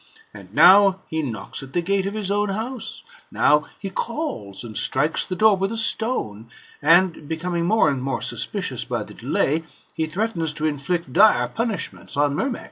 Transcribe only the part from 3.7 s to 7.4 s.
he calls, and strikes the door with a stone; and